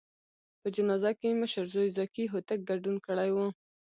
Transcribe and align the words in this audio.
په 0.61 0.67
جنازه 0.75 1.11
کې 1.19 1.27
یې 1.31 1.39
مشر 1.41 1.63
زوی 1.73 1.89
ذکي 1.97 2.25
هوتک 2.33 2.59
ګډون 2.69 2.95
کړی 3.05 3.29
و. 3.33 3.37